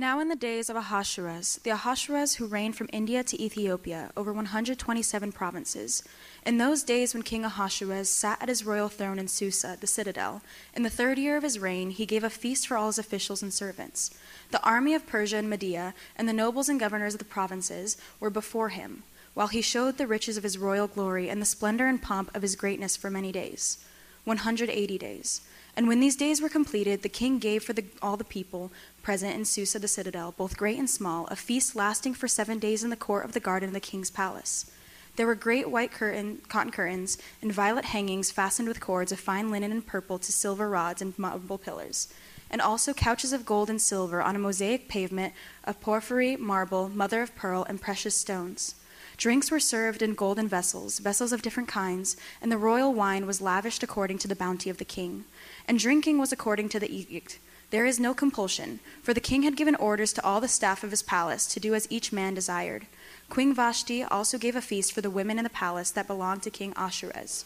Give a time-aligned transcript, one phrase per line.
[0.00, 4.32] Now, in the days of Ahasuerus, the Ahasuerus who reigned from India to Ethiopia over
[4.32, 6.02] 127 provinces,
[6.46, 10.40] in those days when King Ahasuerus sat at his royal throne in Susa, the citadel,
[10.74, 13.42] in the third year of his reign, he gave a feast for all his officials
[13.42, 14.10] and servants.
[14.52, 18.30] The army of Persia and Media, and the nobles and governors of the provinces, were
[18.30, 19.02] before him,
[19.34, 22.40] while he showed the riches of his royal glory and the splendor and pomp of
[22.40, 23.76] his greatness for many days
[24.24, 25.42] 180 days.
[25.76, 28.70] And when these days were completed, the king gave for the, all the people
[29.02, 32.84] present in Susa the citadel, both great and small, a feast lasting for seven days
[32.84, 34.70] in the court of the garden of the king's palace.
[35.16, 39.50] There were great white curtain, cotton curtains and violet hangings fastened with cords of fine
[39.50, 42.08] linen and purple to silver rods and marble pillars,
[42.50, 47.22] and also couches of gold and silver on a mosaic pavement of porphyry, marble, mother
[47.22, 48.74] of pearl, and precious stones.
[49.16, 53.42] Drinks were served in golden vessels, vessels of different kinds, and the royal wine was
[53.42, 55.26] lavished according to the bounty of the king.
[55.68, 57.38] And drinking was according to the edict.
[57.70, 60.90] There is no compulsion, for the king had given orders to all the staff of
[60.90, 62.86] his palace to do as each man desired.
[63.28, 66.50] Queen Vashti also gave a feast for the women in the palace that belonged to
[66.50, 67.44] King Ahasuerus.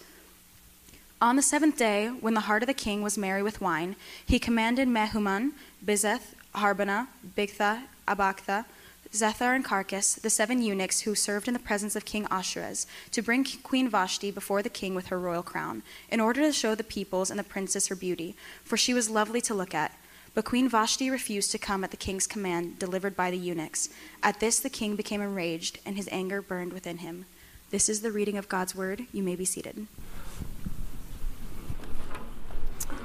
[1.20, 4.38] On the seventh day, when the heart of the king was merry with wine, he
[4.38, 5.52] commanded Mehuman,
[5.84, 6.20] Biztha,
[6.54, 8.64] Harbona, Bigtha, Abagtha,
[9.12, 13.22] Zethar, and Carkas, the seven eunuchs who served in the presence of King Ahasuerus, to
[13.22, 16.82] bring Queen Vashti before the king with her royal crown, in order to show the
[16.82, 19.92] peoples and the princess her beauty, for she was lovely to look at.
[20.34, 23.88] But Queen Vashti refused to come at the king's command delivered by the eunuchs.
[24.22, 27.26] At this, the king became enraged, and his anger burned within him.
[27.70, 29.06] This is the reading of God's word.
[29.12, 29.86] You may be seated.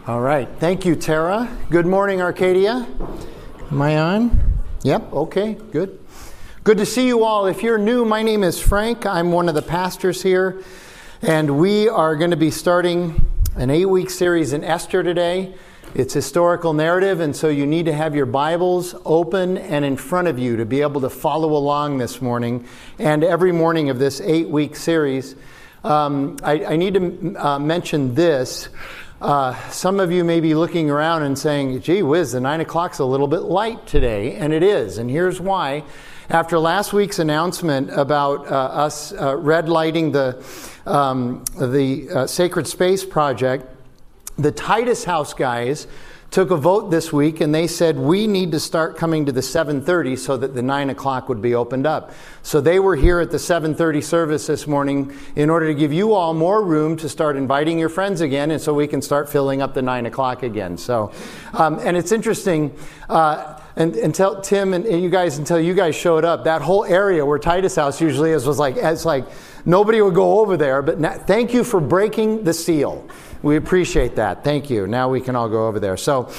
[0.08, 0.49] All right.
[0.59, 1.55] Thank you, Tara.
[1.69, 2.88] Good morning, Arcadia.
[3.71, 4.59] Am I on?
[4.83, 5.14] Yep.
[5.14, 5.53] Okay.
[5.53, 5.99] Good.
[6.64, 7.45] Good to see you all.
[7.45, 9.05] If you're new, my name is Frank.
[9.05, 10.64] I'm one of the pastors here,
[11.21, 15.53] and we are going to be starting an eight week series in Esther today.
[15.95, 20.27] It's historical narrative, and so you need to have your Bibles open and in front
[20.27, 22.67] of you to be able to follow along this morning
[22.99, 25.35] and every morning of this eight week series.
[25.83, 28.69] Um, I, I, need to uh, mention this.
[29.19, 32.99] Uh, some of you may be looking around and saying, gee whiz, the nine o'clock's
[32.99, 35.83] a little bit light today, and it is, and here's why.
[36.30, 40.45] After last week's announcement about uh, us uh, red lighting the,
[40.85, 43.65] um, the uh, Sacred Space Project,
[44.39, 45.86] the Titus House guys
[46.32, 49.42] took a vote this week and they said we need to start coming to the
[49.42, 52.11] 7.30 so that the 9 o'clock would be opened up
[52.44, 56.14] so they were here at the 7.30 service this morning in order to give you
[56.14, 59.61] all more room to start inviting your friends again and so we can start filling
[59.61, 61.11] up the 9 o'clock again so
[61.54, 62.77] um, and it's interesting
[63.10, 67.26] uh, and, until Tim and, you guys, until you guys showed up, that whole area
[67.26, 69.26] where Titus House usually is was like, it's like
[69.66, 70.82] nobody would go over there.
[70.82, 73.08] But thank you for breaking the seal.
[73.42, 74.44] We appreciate that.
[74.44, 74.88] Thank you.
[74.88, 75.98] Now we can all go over there.
[75.98, 76.30] So,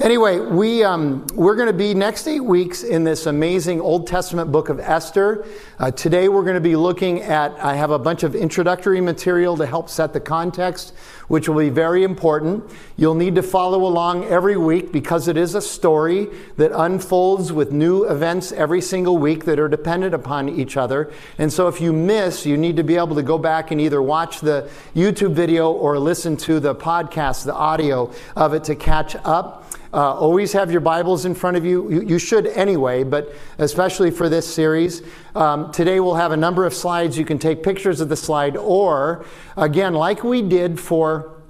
[0.00, 4.52] Anyway, we, um, we're going to be next eight weeks in this amazing Old Testament
[4.52, 5.44] book of Esther.
[5.80, 9.56] Uh, today we're going to be looking at, I have a bunch of introductory material
[9.56, 10.94] to help set the context,
[11.28, 12.64] which will be very important.
[12.96, 17.70] You'll need to follow along every week because it is a story that unfolds with
[17.70, 21.12] new events every single week that are dependent upon each other.
[21.38, 24.02] And so if you miss, you need to be able to go back and either
[24.02, 29.14] watch the YouTube video or listen to the podcast, the audio of it to catch
[29.24, 29.64] up.
[29.92, 31.90] Uh, always have your Bibles in front of you.
[31.90, 32.02] you.
[32.02, 32.18] you.
[32.18, 35.02] should anyway, but especially for this series.
[35.38, 37.16] Um, today we'll have a number of slides.
[37.16, 39.24] You can take pictures of the slide, or
[39.56, 41.40] again, like we did for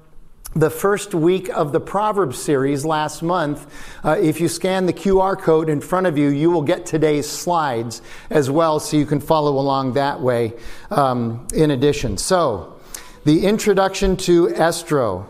[0.54, 3.66] the first week of the Proverbs series last month,
[4.04, 7.26] uh, if you scan the QR code in front of you, you will get today's
[7.26, 10.52] slides as well, so you can follow along that way
[10.90, 12.18] um, in addition.
[12.18, 12.78] So,
[13.24, 15.28] the introduction to Estro.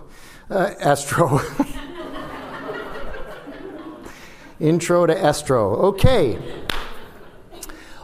[0.50, 1.40] Uh, Estro.
[4.58, 5.76] Intro to Estro.
[5.78, 6.67] Okay.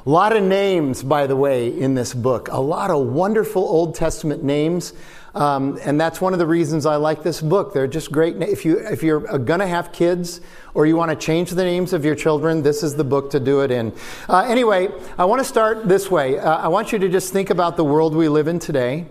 [0.06, 2.48] A lot of names, by the way, in this book.
[2.48, 4.92] A lot of wonderful Old Testament names.
[5.34, 7.72] Um, and that's one of the reasons I like this book.
[7.72, 8.36] They're just great.
[8.42, 10.42] If, you, if you're going to have kids
[10.74, 13.40] or you want to change the names of your children, this is the book to
[13.40, 13.94] do it in.
[14.28, 16.38] Uh, anyway, I want to start this way.
[16.38, 19.06] Uh, I want you to just think about the world we live in today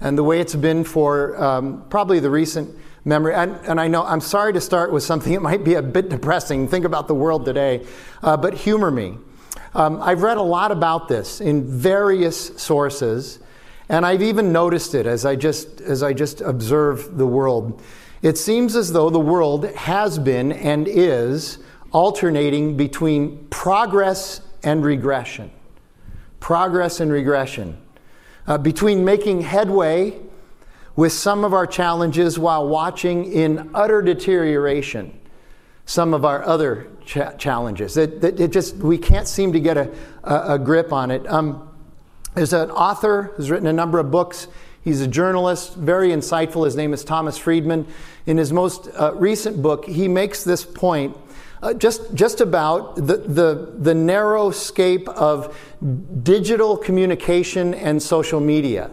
[0.00, 3.32] and the way it's been for um, probably the recent memory.
[3.32, 6.08] And, and, I know I'm sorry to start with something that might be a bit
[6.08, 6.66] depressing.
[6.66, 7.86] Think about the world today,
[8.24, 9.18] uh, but humor me.
[9.76, 13.40] Um, I've read a lot about this in various sources,
[13.90, 17.82] and I've even noticed it as I just as I just observe the world.
[18.22, 21.58] It seems as though the world has been and is
[21.92, 25.50] alternating between progress and regression.
[26.40, 27.76] Progress and regression.
[28.46, 30.18] Uh, between making headway
[30.96, 35.20] with some of our challenges while watching in utter deterioration
[35.86, 37.96] some of our other cha- challenges.
[37.96, 39.90] It, it, it, just, we can't seem to get a,
[40.24, 41.26] a, a grip on it.
[41.26, 41.68] Um,
[42.34, 44.48] there's an author who's written a number of books.
[44.82, 46.64] He's a journalist, very insightful.
[46.64, 47.86] His name is Thomas Friedman.
[48.26, 51.16] In his most uh, recent book, he makes this point
[51.62, 55.56] uh, just, just about the, the, the narrow scape of
[56.22, 58.90] digital communication and social media.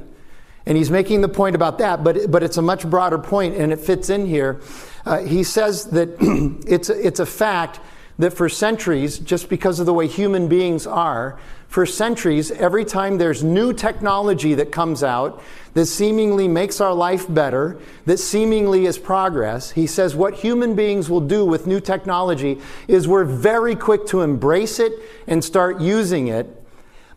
[0.66, 3.74] And he's making the point about that, but, but it's a much broader point and
[3.74, 4.62] it fits in here.
[5.06, 6.10] Uh, he says that
[6.68, 7.80] it's, it's a fact
[8.20, 13.18] that for centuries, just because of the way human beings are, for centuries, every time
[13.18, 15.42] there's new technology that comes out
[15.74, 21.10] that seemingly makes our life better, that seemingly is progress, he says what human beings
[21.10, 24.94] will do with new technology is we're very quick to embrace it
[25.26, 26.63] and start using it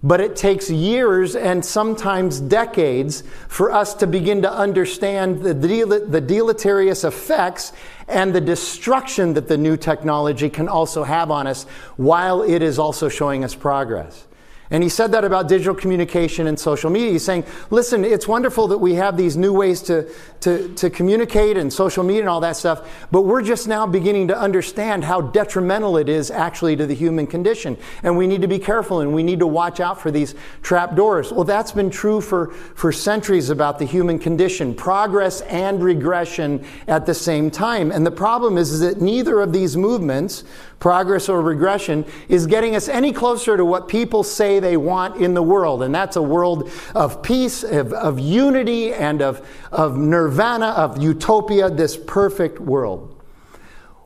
[0.02, 6.06] but it takes years and sometimes decades for us to begin to understand the, del-
[6.06, 7.72] the deleterious effects
[8.08, 11.64] and the destruction that the new technology can also have on us
[11.96, 14.25] while it is also showing us progress.
[14.70, 17.12] And he said that about digital communication and social media.
[17.12, 20.08] He's saying, listen, it's wonderful that we have these new ways to,
[20.40, 24.28] to, to communicate and social media and all that stuff, but we're just now beginning
[24.28, 27.76] to understand how detrimental it is actually to the human condition.
[28.02, 30.96] And we need to be careful and we need to watch out for these trap
[30.96, 31.32] doors.
[31.32, 37.06] Well, that's been true for, for centuries about the human condition, progress and regression at
[37.06, 37.92] the same time.
[37.92, 40.44] And the problem is, is that neither of these movements,
[40.78, 45.34] progress or regression, is getting us any closer to what people say they want in
[45.34, 45.82] the world.
[45.82, 51.70] And that's a world of peace, of, of unity, and of, of nirvana, of utopia,
[51.70, 53.12] this perfect world.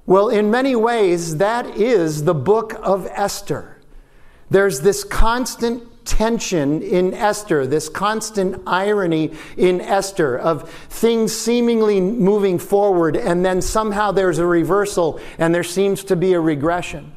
[0.06, 3.81] Well, in many ways, that is the book of Esther.
[4.49, 12.58] There's this constant tension in Esther, this constant irony in Esther of things seemingly moving
[12.58, 17.12] forward, and then somehow there's a reversal and there seems to be a regression.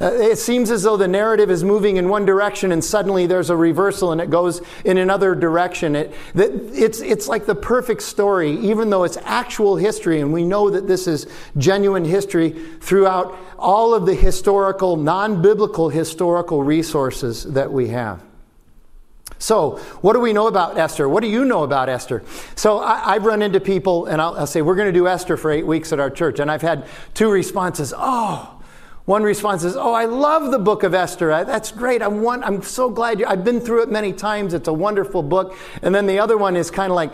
[0.00, 3.50] Uh, it seems as though the narrative is moving in one direction and suddenly there's
[3.50, 5.94] a reversal and it goes in another direction.
[5.94, 10.70] It, it's, it's like the perfect story, even though it's actual history, and we know
[10.70, 11.26] that this is
[11.58, 12.50] genuine history
[12.80, 18.22] throughout all of the historical, non biblical historical resources that we have.
[19.38, 21.08] So, what do we know about Esther?
[21.08, 22.22] What do you know about Esther?
[22.56, 25.38] So, I, have run into people and I'll, I'll say, We're going to do Esther
[25.38, 26.40] for eight weeks at our church.
[26.40, 27.94] And I've had two responses.
[27.96, 28.59] Oh,
[29.04, 31.28] one response is, Oh, I love the book of Esther.
[31.44, 32.02] That's great.
[32.02, 34.54] I'm, one, I'm so glad you, I've been through it many times.
[34.54, 35.56] It's a wonderful book.
[35.82, 37.12] And then the other one is kind of like,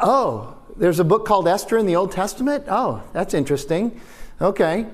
[0.00, 2.64] Oh, there's a book called Esther in the Old Testament?
[2.68, 4.00] Oh, that's interesting.
[4.40, 4.86] Okay.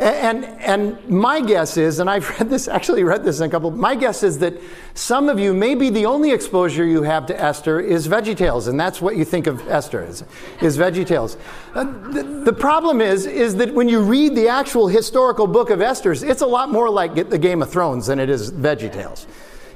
[0.00, 3.70] And, and my guess is, and I've read this, actually read this in a couple,
[3.72, 4.54] my guess is that
[4.94, 9.00] some of you, maybe the only exposure you have to Esther is VeggieTales, and that's
[9.00, 10.22] what you think of Esther is,
[10.60, 11.36] is VeggieTales.
[11.74, 15.80] Uh, the, the problem is, is that when you read the actual historical book of
[15.80, 19.26] Esther's, it's a lot more like the Game of Thrones than it is VeggieTales.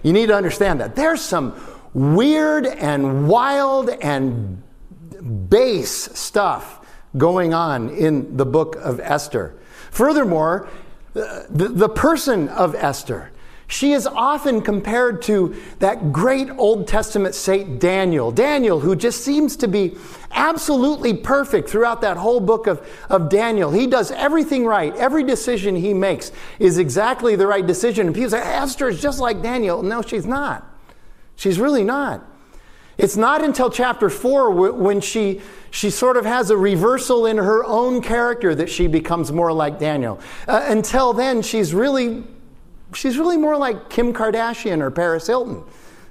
[0.04, 0.94] You need to understand that.
[0.94, 1.54] There's some
[1.94, 4.62] weird and wild and
[5.48, 6.81] base stuff
[7.16, 9.54] going on in the book of Esther.
[9.90, 10.68] Furthermore,
[11.12, 13.30] the, the person of Esther,
[13.72, 18.30] she is often compared to that great Old Testament saint Daniel.
[18.30, 19.96] Daniel, who just seems to be
[20.30, 23.70] absolutely perfect throughout that whole book of, of Daniel.
[23.70, 24.94] He does everything right.
[24.96, 28.06] Every decision he makes is exactly the right decision.
[28.06, 29.82] And people say, Esther is just like Daniel.
[29.82, 30.66] No, she's not.
[31.36, 32.22] She's really not.
[32.98, 37.64] It's not until chapter 4 when she, she sort of has a reversal in her
[37.64, 40.20] own character that she becomes more like Daniel.
[40.46, 42.24] Uh, until then, she's really,
[42.94, 45.64] she's really more like Kim Kardashian or Paris Hilton,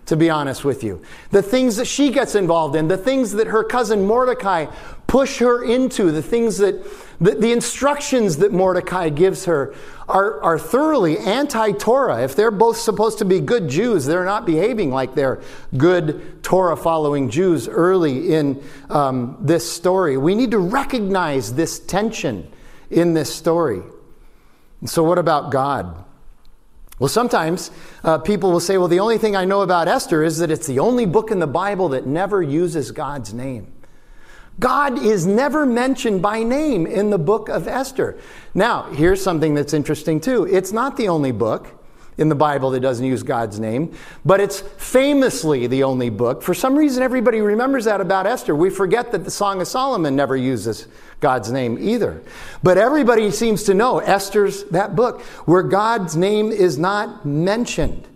[0.05, 1.01] to be honest with you.
[1.29, 4.65] The things that she gets involved in, the things that her cousin Mordecai
[5.08, 6.84] push her into, the things that
[7.20, 9.75] the, the instructions that Mordecai gives her
[10.10, 12.24] are, are thoroughly anti Torah.
[12.24, 15.41] If they're both supposed to be good Jews, they're not behaving like they're
[15.77, 20.17] good Torah following Jews early in um, this story.
[20.17, 22.51] We need to recognize this tension
[22.89, 23.84] in this story.
[24.86, 26.05] So, what about God?
[27.01, 27.72] Well, sometimes
[28.03, 30.67] uh, people will say, well, the only thing I know about Esther is that it's
[30.67, 33.74] the only book in the Bible that never uses God's name.
[34.60, 38.20] God is never mentioned by name in the book of Esther.
[38.53, 40.46] Now, here's something that's interesting too.
[40.46, 41.70] It's not the only book
[42.20, 46.43] in the Bible that doesn't use God's name, but it's famously the only book.
[46.43, 48.55] For some reason, everybody remembers that about Esther.
[48.55, 50.88] We forget that the Song of Solomon never uses
[51.22, 52.22] God's name either.
[52.62, 58.08] But everybody seems to know Esther's that book where God's name is not mentioned.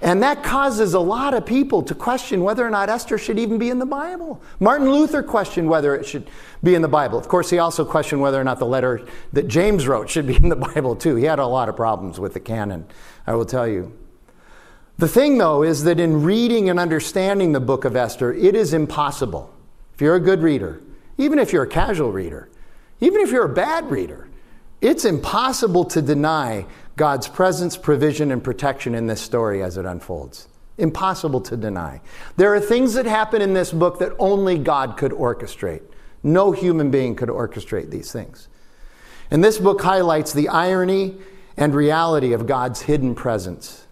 [0.00, 3.58] And that causes a lot of people to question whether or not Esther should even
[3.58, 4.40] be in the Bible.
[4.60, 6.30] Martin Luther questioned whether it should
[6.62, 7.18] be in the Bible.
[7.18, 10.36] Of course, he also questioned whether or not the letter that James wrote should be
[10.36, 11.16] in the Bible, too.
[11.16, 12.86] He had a lot of problems with the canon,
[13.26, 13.92] I will tell you.
[14.98, 18.72] The thing, though, is that in reading and understanding the book of Esther, it is
[18.72, 19.52] impossible.
[19.94, 20.80] If you're a good reader,
[21.18, 22.48] even if you're a casual reader,
[23.00, 24.28] even if you're a bad reader,
[24.80, 26.64] it's impossible to deny
[26.96, 30.48] God's presence, provision, and protection in this story as it unfolds.
[30.78, 32.00] Impossible to deny.
[32.36, 35.82] There are things that happen in this book that only God could orchestrate.
[36.22, 38.48] No human being could orchestrate these things.
[39.30, 41.16] And this book highlights the irony
[41.56, 43.86] and reality of God's hidden presence.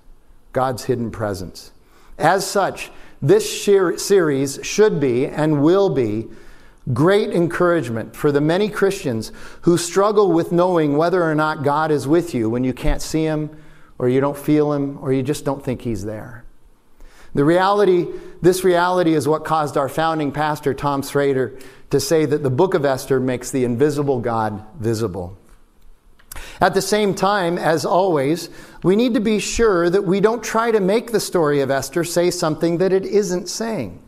[0.52, 1.72] God's hidden presence.
[2.18, 2.90] As such,
[3.20, 6.28] this series should be and will be
[6.92, 12.06] great encouragement for the many Christians who struggle with knowing whether or not God is
[12.06, 13.50] with you when you can't see Him,
[13.98, 16.44] or you don't feel Him, or you just don't think He's there.
[17.34, 18.06] The reality,
[18.40, 21.58] this reality is what caused our founding pastor, Tom Schrader,
[21.90, 25.36] to say that the book of Esther makes the invisible God visible.
[26.60, 28.48] At the same time, as always,
[28.82, 32.04] we need to be sure that we don't try to make the story of Esther
[32.04, 34.02] say something that it isn't saying.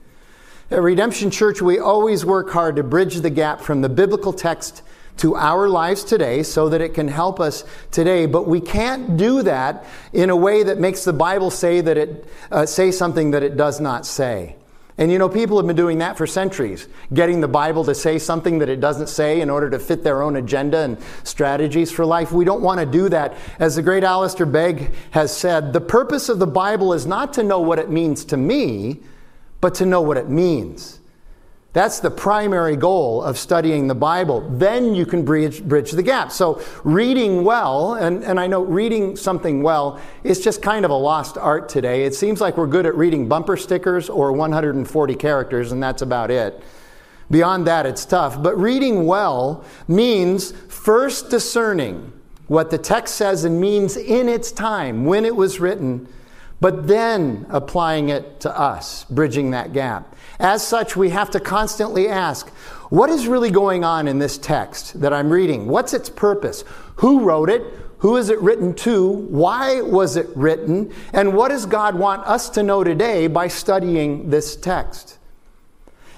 [0.71, 4.83] At Redemption Church, we always work hard to bridge the gap from the biblical text
[5.17, 8.27] to our lives today so that it can help us today.
[8.27, 12.29] But we can't do that in a way that makes the Bible say that it
[12.53, 14.57] uh, say something that it does not say.
[14.99, 18.19] And you know, people have been doing that for centuries, getting the Bible to say
[18.19, 22.05] something that it doesn't say in order to fit their own agenda and strategies for
[22.05, 22.31] life.
[22.31, 23.39] We don't want to do that.
[23.59, 27.43] As the great Alistair Begg has said, the purpose of the Bible is not to
[27.43, 29.01] know what it means to me,
[29.61, 30.99] but to know what it means.
[31.75, 34.41] That's the primary goal of studying the Bible.
[34.51, 36.33] Then you can bridge, bridge the gap.
[36.33, 40.95] So, reading well, and, and I know reading something well is just kind of a
[40.95, 42.05] lost art today.
[42.05, 46.31] It seems like we're good at reading bumper stickers or 140 characters, and that's about
[46.31, 46.61] it.
[47.31, 48.43] Beyond that, it's tough.
[48.43, 52.13] But reading well means first discerning
[52.47, 56.09] what the text says and means in its time, when it was written,
[56.61, 60.17] but then applying it to us, bridging that gap.
[60.39, 62.49] As such, we have to constantly ask
[62.91, 65.67] what is really going on in this text that I'm reading?
[65.67, 66.65] What's its purpose?
[66.97, 67.63] Who wrote it?
[67.99, 69.09] Who is it written to?
[69.09, 70.93] Why was it written?
[71.13, 75.19] And what does God want us to know today by studying this text?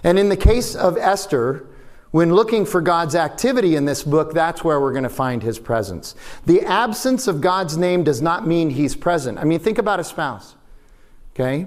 [0.04, 1.66] And in the case of Esther,
[2.10, 5.58] when looking for God's activity in this book, that's where we're going to find his
[5.58, 6.14] presence.
[6.44, 9.38] The absence of God's name does not mean he's present.
[9.38, 10.56] I mean, think about a spouse.
[11.34, 11.66] Okay?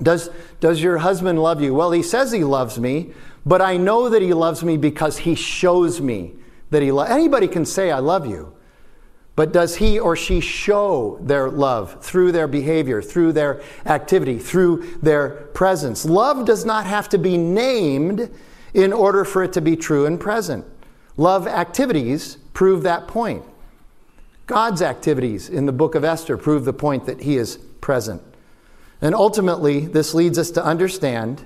[0.00, 0.30] Does,
[0.60, 1.74] does your husband love you?
[1.74, 3.12] Well, he says he loves me,
[3.44, 6.34] but I know that he loves me because he shows me
[6.70, 8.52] that he loves Anybody can say, I love you.
[9.34, 14.98] But does he or she show their love through their behavior, through their activity, through
[15.00, 16.04] their presence?
[16.04, 18.30] Love does not have to be named
[18.74, 20.64] in order for it to be true and present.
[21.16, 23.44] Love activities prove that point.
[24.46, 28.22] God's activities in the book of Esther prove the point that he is present.
[29.00, 31.44] And ultimately, this leads us to understand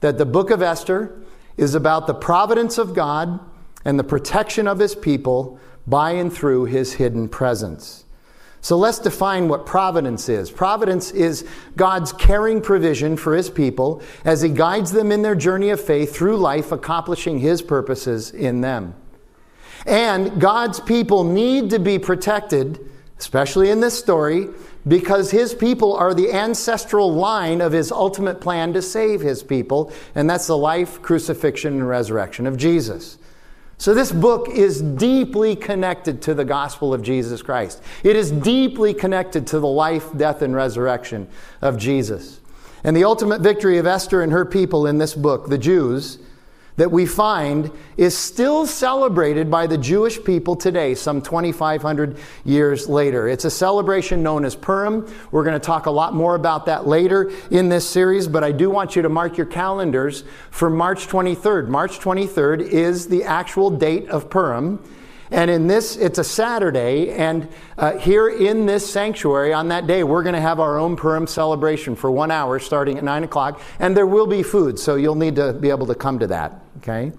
[0.00, 1.20] that the book of Esther
[1.56, 3.40] is about the providence of God
[3.84, 8.03] and the protection of his people by and through his hidden presence.
[8.64, 10.50] So let's define what providence is.
[10.50, 15.68] Providence is God's caring provision for his people as he guides them in their journey
[15.68, 18.94] of faith through life, accomplishing his purposes in them.
[19.84, 22.80] And God's people need to be protected,
[23.18, 24.48] especially in this story,
[24.88, 29.92] because his people are the ancestral line of his ultimate plan to save his people,
[30.14, 33.18] and that's the life, crucifixion, and resurrection of Jesus.
[33.76, 37.82] So, this book is deeply connected to the gospel of Jesus Christ.
[38.02, 41.28] It is deeply connected to the life, death, and resurrection
[41.60, 42.40] of Jesus.
[42.84, 46.18] And the ultimate victory of Esther and her people in this book, the Jews,
[46.76, 53.28] that we find is still celebrated by the Jewish people today, some 2,500 years later.
[53.28, 55.06] It's a celebration known as Purim.
[55.30, 58.52] We're going to talk a lot more about that later in this series, but I
[58.52, 61.68] do want you to mark your calendars for March 23rd.
[61.68, 64.80] March 23rd is the actual date of Purim.
[65.30, 70.04] And in this, it's a Saturday, and uh, here in this sanctuary on that day,
[70.04, 73.60] we're going to have our own Purim celebration for one hour starting at 9 o'clock,
[73.78, 76.63] and there will be food, so you'll need to be able to come to that,
[76.78, 77.12] okay?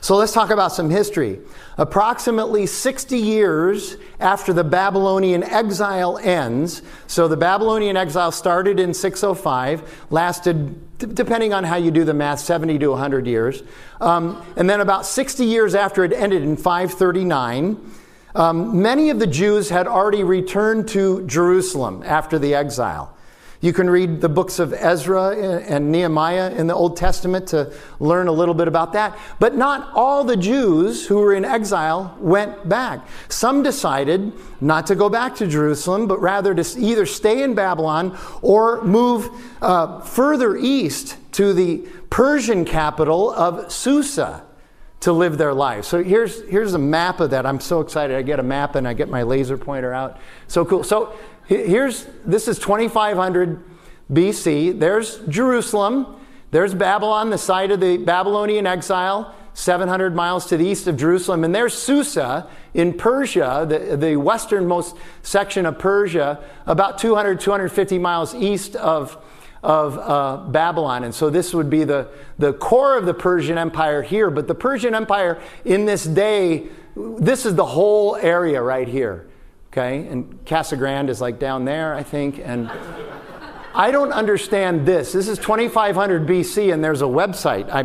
[0.00, 1.38] So let's talk about some history.
[1.78, 10.06] Approximately 60 years after the Babylonian exile ends, so the Babylonian exile started in 605,
[10.10, 13.62] lasted, depending on how you do the math, 70 to 100 years.
[14.00, 17.92] Um, and then about 60 years after it ended in 539,
[18.34, 23.11] um, many of the Jews had already returned to Jerusalem after the exile.
[23.62, 28.26] You can read the books of Ezra and Nehemiah in the Old Testament to learn
[28.26, 29.16] a little bit about that.
[29.38, 33.06] But not all the Jews who were in exile went back.
[33.28, 38.18] Some decided not to go back to Jerusalem, but rather to either stay in Babylon
[38.42, 39.30] or move
[39.62, 44.42] uh, further east to the Persian capital of Susa
[45.02, 45.84] to live their life.
[45.84, 47.44] So here's, here's a map of that.
[47.44, 48.16] I'm so excited.
[48.16, 50.18] I get a map and I get my laser pointer out.
[50.46, 50.84] So cool.
[50.84, 53.62] So here's this is 2500
[54.12, 54.78] BC.
[54.78, 56.16] There's Jerusalem.
[56.50, 61.44] There's Babylon, the site of the Babylonian exile, 700 miles to the east of Jerusalem.
[61.44, 68.34] And there's Susa in Persia, the, the westernmost section of Persia, about 200, 250 miles
[68.34, 69.16] east of,
[69.62, 71.04] of uh, Babylon.
[71.04, 72.08] And so this would be the,
[72.38, 74.30] the core of the Persian Empire here.
[74.30, 79.26] But the Persian Empire in this day, this is the whole area right here.
[79.72, 80.06] Okay?
[80.06, 82.38] And Casa Grande is like down there, I think.
[82.38, 82.70] And
[83.74, 85.12] I don't understand this.
[85.12, 87.70] This is 2500 BC, and there's a website.
[87.70, 87.80] I,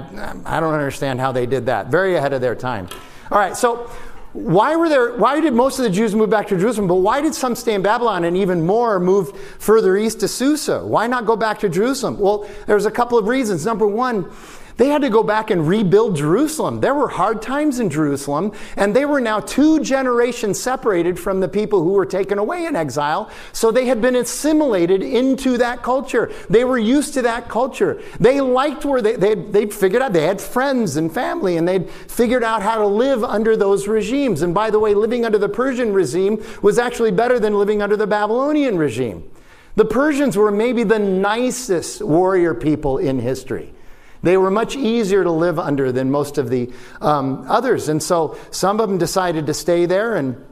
[0.45, 1.87] I don't understand how they did that.
[1.87, 2.89] Very ahead of their time.
[3.31, 3.89] All right, so
[4.33, 7.21] why were there why did most of the jews move back to jerusalem but why
[7.21, 11.25] did some stay in babylon and even more move further east to susa why not
[11.25, 14.29] go back to jerusalem well there's a couple of reasons number one
[14.77, 16.79] they had to go back and rebuild Jerusalem.
[16.79, 21.47] There were hard times in Jerusalem, and they were now two generations separated from the
[21.47, 23.29] people who were taken away in exile.
[23.51, 26.31] So they had been assimilated into that culture.
[26.49, 28.01] They were used to that culture.
[28.19, 31.89] They liked where they, they, they'd figured out, they had friends and family, and they'd
[31.89, 34.43] figured out how to live under those regimes.
[34.43, 37.97] And by the way, living under the Persian regime was actually better than living under
[37.97, 39.29] the Babylonian regime.
[39.75, 43.73] The Persians were maybe the nicest warrior people in history.
[44.23, 46.71] They were much easier to live under than most of the
[47.01, 47.89] um, others.
[47.89, 50.43] And so some of them decided to stay there, and,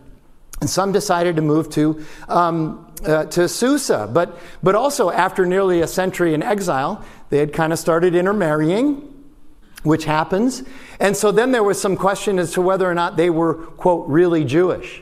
[0.62, 4.10] and some decided to move to, um, uh, to Susa.
[4.12, 9.12] But, but also, after nearly a century in exile, they had kind of started intermarrying
[9.86, 10.63] which happens.
[11.00, 14.07] And so then there was some question as to whether or not they were, quote,
[14.07, 15.01] really Jewish.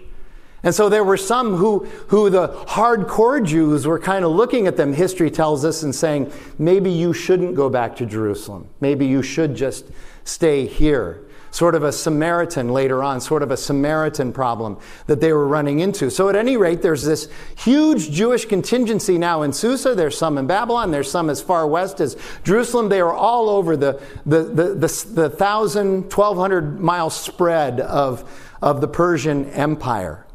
[0.64, 4.78] And so there were some who, who the hardcore Jews were kind of looking at
[4.78, 8.70] them, history tells us, and saying, maybe you shouldn't go back to Jerusalem.
[8.80, 9.86] Maybe you should just
[10.24, 11.22] stay here.
[11.52, 15.82] Sort of a Samaritan later on, sort of a Samaritan problem that they were running
[15.82, 16.10] into.
[16.10, 19.94] So, at any rate, there's this huge Jewish contingency now in Susa.
[19.94, 20.90] There's some in Babylon.
[20.90, 22.90] There's some as far west as Jerusalem.
[22.90, 28.28] They are all over the, the, the, the, the 1,000, 1,200 mile spread of,
[28.64, 30.26] of the Persian Empire.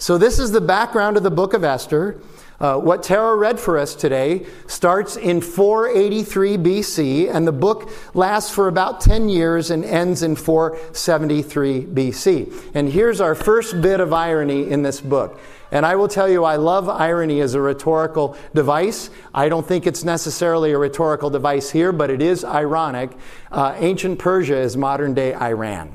[0.00, 2.18] So, this is the background of the book of Esther.
[2.58, 8.50] Uh, what Tara read for us today starts in 483 BC, and the book lasts
[8.50, 12.70] for about 10 years and ends in 473 BC.
[12.72, 15.38] And here's our first bit of irony in this book.
[15.70, 19.10] And I will tell you, I love irony as a rhetorical device.
[19.34, 23.10] I don't think it's necessarily a rhetorical device here, but it is ironic.
[23.52, 25.94] Uh, ancient Persia is modern day Iran.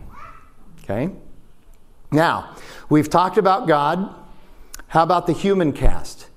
[0.84, 1.10] Okay?
[2.16, 2.56] Now,
[2.90, 4.16] we've talked about God.
[4.88, 6.30] How about the human cast?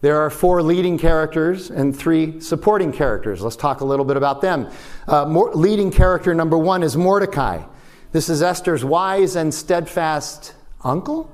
[0.00, 3.42] There are four leading characters and three supporting characters.
[3.42, 4.70] Let's talk a little bit about them.
[5.06, 7.62] Uh, more, leading character number one is Mordecai.
[8.12, 11.30] This is Esther's wise and steadfast uncle.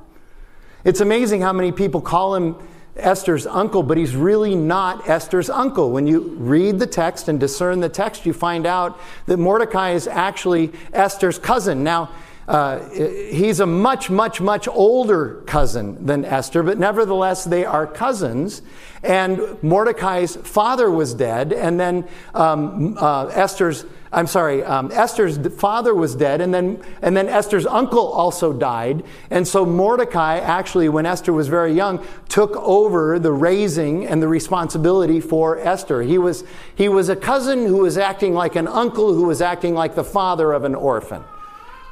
[0.84, 2.56] It's amazing how many people call him
[2.96, 5.90] Esther's uncle, but he's really not Esther's uncle.
[5.92, 10.08] When you read the text and discern the text, you find out that Mordecai is
[10.08, 11.84] actually Esther's cousin.
[11.84, 12.10] Now,
[12.48, 18.62] uh, he's a much, much, much older cousin than Esther, but nevertheless, they are cousins.
[19.02, 25.94] And Mordecai's father was dead, and then um, uh, Esther's I'm sorry, um, Esther's father
[25.94, 29.04] was dead, and then, and then Esther's uncle also died.
[29.30, 34.28] And so Mordecai, actually, when Esther was very young, took over the raising and the
[34.28, 36.02] responsibility for Esther.
[36.02, 39.72] He was, he was a cousin who was acting like an uncle who was acting
[39.72, 41.24] like the father of an orphan.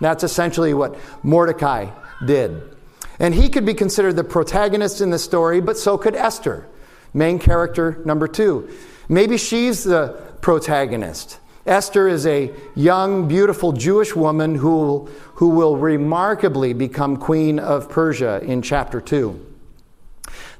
[0.00, 1.90] That's essentially what Mordecai
[2.24, 2.62] did.
[3.18, 6.66] And he could be considered the protagonist in the story, but so could Esther,
[7.12, 8.70] main character number two.
[9.08, 11.38] Maybe she's the protagonist.
[11.66, 18.40] Esther is a young, beautiful Jewish woman who, who will remarkably become queen of Persia
[18.42, 19.46] in chapter 2.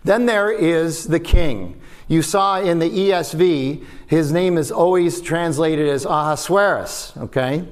[0.05, 1.81] Then there is the king.
[2.09, 7.67] You saw in the ESV, his name is always translated as Ahasuerus, okay?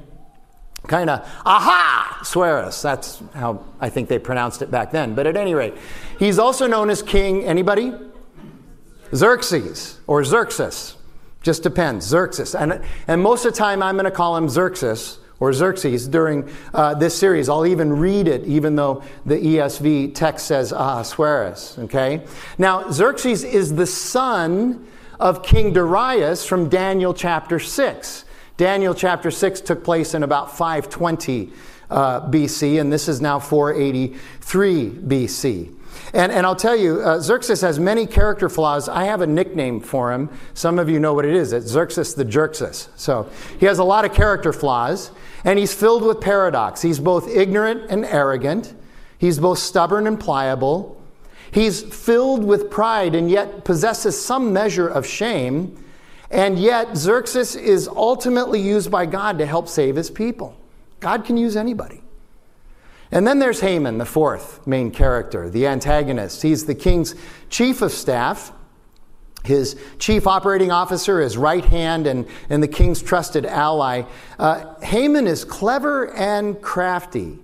[0.86, 5.36] Kind of aha swearus that's how i think they pronounced it back then but at
[5.36, 5.74] any rate
[6.18, 7.92] he's also known as king anybody
[9.14, 10.96] xerxes or xerxes
[11.42, 15.18] just depends xerxes and, and most of the time i'm going to call him xerxes
[15.40, 17.48] or Xerxes during uh, this series.
[17.48, 21.78] I'll even read it, even though the ESV text says Ahasuerus.
[21.78, 22.24] Okay?
[22.58, 24.86] Now, Xerxes is the son
[25.20, 28.24] of King Darius from Daniel chapter 6.
[28.58, 31.52] Daniel chapter 6 took place in about 520
[31.90, 35.74] uh, BC, and this is now 483 BC.
[36.12, 38.88] And, and I'll tell you, uh, Xerxes has many character flaws.
[38.88, 40.28] I have a nickname for him.
[40.54, 41.52] Some of you know what it is.
[41.52, 42.88] It's Xerxes the Jerxes.
[42.96, 45.12] So he has a lot of character flaws,
[45.44, 46.82] and he's filled with paradox.
[46.82, 48.74] He's both ignorant and arrogant,
[49.18, 51.00] he's both stubborn and pliable.
[51.52, 55.82] He's filled with pride and yet possesses some measure of shame.
[56.30, 60.56] And yet, Xerxes is ultimately used by God to help save his people.
[61.00, 62.02] God can use anybody.
[63.10, 66.42] And then there's Haman, the fourth main character, the antagonist.
[66.42, 67.14] He's the king's
[67.48, 68.52] chief of staff,
[69.44, 74.02] his chief operating officer, his right hand, and, and the king's trusted ally.
[74.38, 77.38] Uh, Haman is clever and crafty,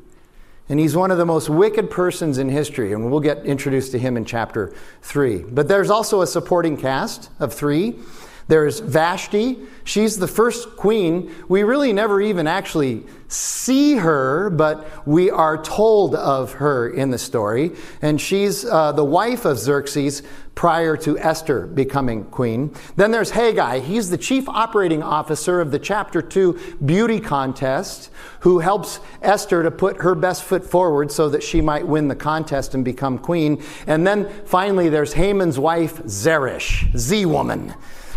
[0.69, 3.99] and he's one of the most wicked persons in history, and we'll get introduced to
[3.99, 5.45] him in chapter 3.
[5.45, 7.99] But there's also a supporting cast of three.
[8.47, 9.59] There's Vashti.
[9.85, 11.35] She's the first queen.
[11.49, 17.19] We really never even actually see her, but we are told of her in the
[17.19, 17.73] story.
[18.03, 20.23] And she's uh, the wife of Xerxes
[20.55, 22.75] prior to Esther becoming queen.
[22.97, 23.83] Then there's Hegai.
[23.83, 29.71] He's the chief operating officer of the chapter 2 beauty contest who helps Esther to
[29.71, 33.63] put her best foot forward so that she might win the contest and become queen.
[33.87, 37.75] And then finally, there's Haman's wife, Zeresh, Z woman.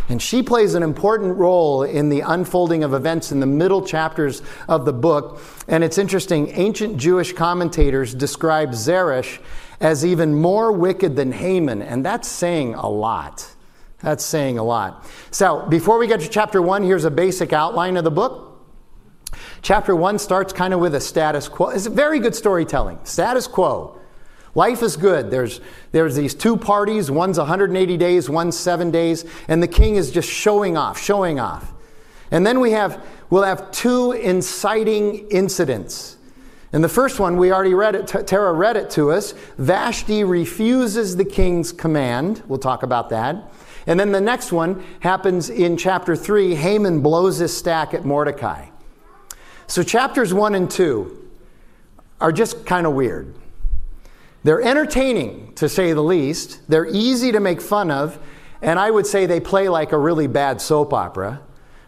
[0.10, 4.42] And she plays an important role in the unfolding of events in the middle chapters
[4.68, 5.42] of the book.
[5.68, 9.40] And it's interesting, ancient Jewish commentators describe Zeresh
[9.80, 13.54] as even more wicked than Haman, and that's saying a lot.
[14.00, 15.06] That's saying a lot.
[15.32, 18.66] So, before we get to chapter one, here's a basic outline of the book.
[19.62, 21.70] Chapter one starts kind of with a status quo.
[21.70, 23.00] It's very good storytelling.
[23.04, 24.00] Status quo.
[24.58, 25.30] Life is good.
[25.30, 30.10] There's, there's these two parties, one's 180 days, one's seven days, and the king is
[30.10, 31.72] just showing off, showing off.
[32.32, 36.18] And then we have, we'll have two inciting incidents.
[36.74, 39.36] And the first one, we already read it, Tara read it to us.
[39.60, 42.42] Vashti refuses the king's command.
[42.48, 43.54] We'll talk about that.
[43.86, 46.56] And then the next one happens in chapter 3.
[46.56, 48.70] Haman blows his stack at Mordecai.
[49.68, 51.30] So chapters 1 and 2
[52.20, 53.36] are just kind of weird.
[54.48, 56.62] They're entertaining, to say the least.
[56.70, 58.18] They're easy to make fun of,
[58.62, 61.42] and I would say they play like a really bad soap opera.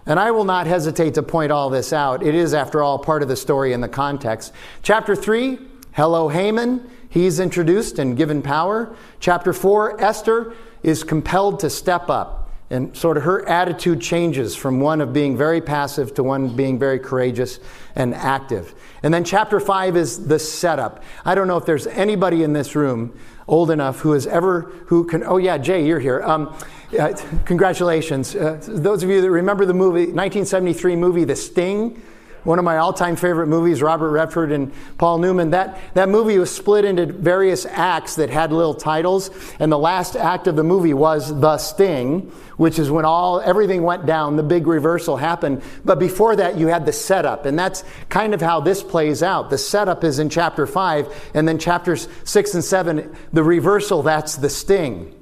[0.05, 2.21] And I will not hesitate to point all this out.
[2.21, 4.51] It is, after all, part of the story in the context.
[4.83, 5.57] Chapter 3,
[5.93, 6.91] hello, Haman.
[7.07, 8.93] He's introduced and given power.
[9.21, 12.38] Chapter 4, Esther is compelled to step up.
[12.71, 16.77] And sort of her attitude changes from one of being very passive to one being
[16.77, 17.59] very courageous
[17.95, 18.75] and active.
[19.01, 21.03] And then chapter five is the setup.
[21.25, 25.03] I don't know if there's anybody in this room old enough who has ever, who
[25.03, 26.21] can, oh yeah, Jay, you're here.
[26.21, 26.55] Um,
[26.97, 27.13] uh,
[27.45, 28.35] congratulations.
[28.35, 32.01] Uh, those of you that remember the movie, 1973 movie, The Sting,
[32.43, 35.51] one of my all-time favorite movies, Robert Redford and Paul Newman.
[35.51, 40.15] That, that movie was split into various acts that had little titles, and the last
[40.15, 44.43] act of the movie was The Sting, which is when all everything went down, the
[44.43, 45.61] big reversal happened.
[45.85, 49.49] But before that, you had the setup, and that's kind of how this plays out.
[49.49, 54.35] The setup is in chapter five, and then chapters six and seven, the reversal, that's
[54.35, 55.15] the sting.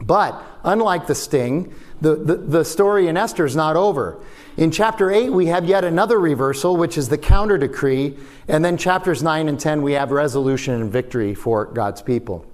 [0.00, 4.20] But unlike the sting, the, the, the story in Esther is not over.
[4.56, 8.16] In chapter 8, we have yet another reversal, which is the counter decree.
[8.48, 12.46] And then chapters 9 and 10, we have resolution and victory for God's people.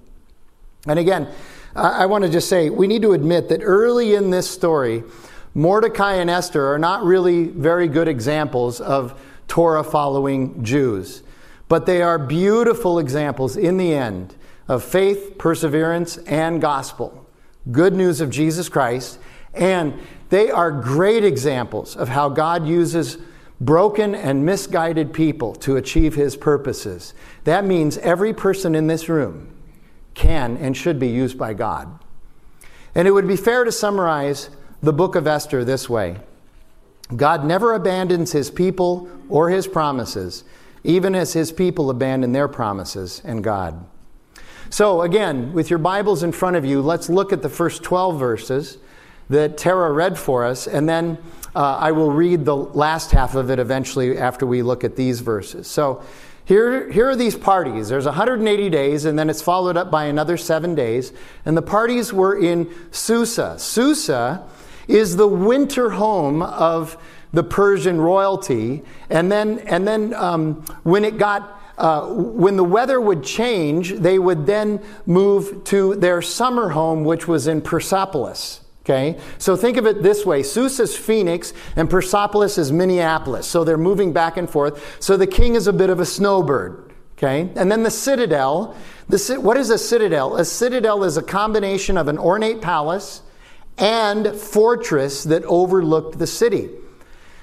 [0.87, 1.27] And again,
[1.75, 5.03] I, I want to just say we need to admit that early in this story,
[5.53, 11.23] Mordecai and Esther are not really very good examples of Torah following Jews,
[11.67, 14.35] but they are beautiful examples in the end
[14.67, 17.20] of faith, perseverance, and gospel.
[17.69, 19.19] Good news of Jesus Christ.
[19.53, 23.17] And they are great examples of how God uses
[23.59, 27.13] broken and misguided people to achieve his purposes.
[27.43, 29.55] That means every person in this room
[30.13, 31.99] can and should be used by God.
[32.95, 34.49] And it would be fair to summarize
[34.81, 36.17] the book of Esther this way
[37.15, 40.43] God never abandons his people or his promises,
[40.83, 43.85] even as his people abandon their promises and God.
[44.71, 48.17] So, again, with your Bibles in front of you, let's look at the first 12
[48.17, 48.77] verses
[49.29, 51.17] that Tara read for us, and then
[51.53, 55.19] uh, I will read the last half of it eventually after we look at these
[55.19, 55.67] verses.
[55.67, 56.01] So
[56.45, 57.89] here, here are these parties.
[57.89, 61.11] There's 180 days, and then it's followed up by another seven days.
[61.43, 63.59] And the parties were in Susa.
[63.59, 64.47] Susa
[64.87, 66.95] is the winter home of
[67.33, 68.83] the Persian royalty.
[69.09, 74.19] And then, and then um, when it got uh, when the weather would change, they
[74.19, 78.59] would then move to their summer home, which was in Persepolis.
[78.83, 83.47] Okay, so think of it this way Susa is Phoenix and Persepolis is Minneapolis.
[83.47, 84.97] So they're moving back and forth.
[84.99, 86.93] So the king is a bit of a snowbird.
[87.17, 88.75] Okay, and then the citadel.
[89.09, 90.37] The, what is a citadel?
[90.37, 93.23] A citadel is a combination of an ornate palace
[93.77, 96.69] and fortress that overlooked the city.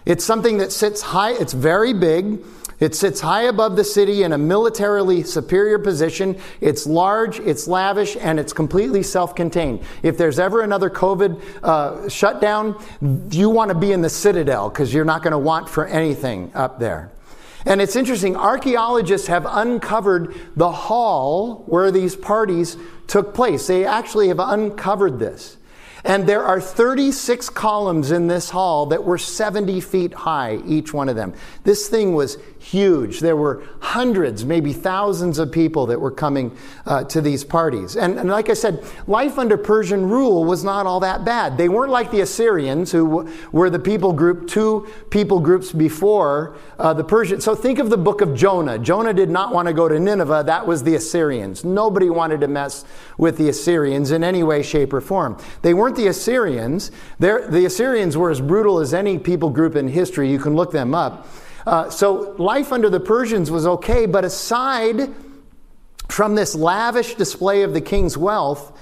[0.07, 2.45] It's something that sits high, it's very big.
[2.81, 6.39] It sits high above the city in a militarily superior position.
[6.61, 9.81] It's large, it's lavish, and it's completely self contained.
[10.03, 12.81] If there's ever another COVID uh, shutdown,
[13.31, 16.53] you want to be in the citadel because you're not going to want for anything
[16.55, 17.11] up there.
[17.67, 22.77] And it's interesting, archaeologists have uncovered the hall where these parties
[23.09, 23.67] took place.
[23.67, 25.57] They actually have uncovered this.
[26.05, 31.09] And there are 36 columns in this hall that were 70 feet high, each one
[31.09, 31.35] of them.
[31.65, 33.21] This thing was huge.
[33.21, 37.97] There were hundreds, maybe thousands of people that were coming uh, to these parties.
[37.97, 41.57] And, and, like I said, life under Persian rule was not all that bad.
[41.57, 46.93] They weren't like the Assyrians, who were the people group, two people groups before uh,
[46.93, 47.45] the Persians.
[47.45, 48.79] So think of the book of Jonah.
[48.79, 51.65] Jonah did not want to go to Nineveh, that was the Assyrians.
[51.65, 52.85] Nobody wanted to mess
[53.17, 55.39] with the Assyrians in any way, shape, or form.
[55.63, 56.91] They weren't the Assyrians.
[57.19, 60.31] They're, the Assyrians were as brutal as any people group in history.
[60.31, 61.27] You can look them up.
[61.69, 65.15] Uh, so life under the Persians was okay, but aside
[66.09, 68.73] from this lavish display of the king's wealth,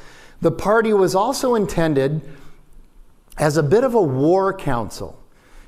[0.41, 2.21] the party was also intended
[3.39, 5.21] as a bit of a war council.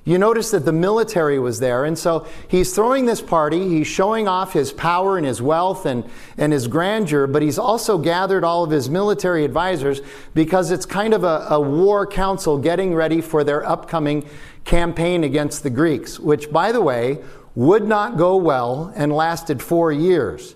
[0.05, 3.69] You notice that the military was there, and so he's throwing this party.
[3.69, 6.05] He's showing off his power and his wealth and,
[6.37, 10.03] and his grandeur, but he's also gathered all of his military advisors
[10.35, 14.25] because it's kind of a, a war council getting ready for their upcoming
[14.69, 17.19] campaign against the Greeks, which, by the way,
[17.55, 20.55] would not go well and lasted four years.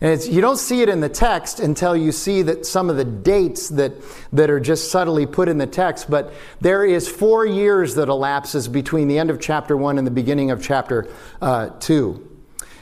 [0.00, 3.04] And you don't see it in the text until you see that some of the
[3.04, 3.94] dates that,
[4.32, 6.08] that are just subtly put in the text.
[6.08, 10.12] But there is four years that elapses between the end of chapter one and the
[10.12, 11.08] beginning of chapter
[11.42, 12.24] uh, two.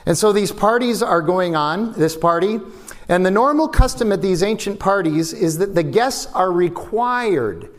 [0.05, 2.61] And so these parties are going on, this party.
[3.09, 7.71] And the normal custom at these ancient parties is that the guests are required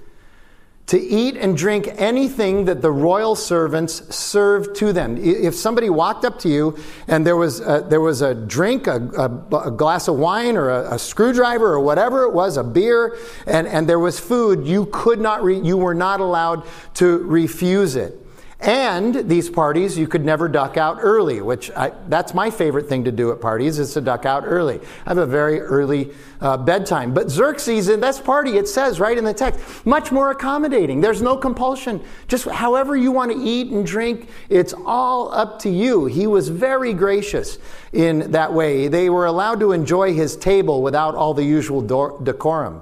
[0.88, 5.18] to eat and drink anything that the royal servants served to them.
[5.18, 6.78] If somebody walked up to you
[7.10, 10.70] and there was a, there was a drink, a, a, a glass of wine, or
[10.70, 14.88] a, a, screwdriver, or whatever it was, a beer, and, and there was food, you
[14.94, 16.64] could not, re, you were not allowed
[16.96, 18.27] to refuse it.
[18.60, 23.04] And these parties, you could never duck out early, which I, that's my favorite thing
[23.04, 24.80] to do at parties is to duck out early.
[25.06, 27.14] I have a very early uh, bedtime.
[27.14, 31.02] But Xerxes, in this party, it says right in the text, much more accommodating.
[31.02, 32.04] There's no compulsion.
[32.28, 36.08] Just however you want to eat and drink, it's all up to you.
[36.08, 37.60] He was very gracious
[37.94, 38.88] in that way.
[38.88, 41.82] They were allowed to enjoy his table without all the usual
[42.24, 42.82] decorum.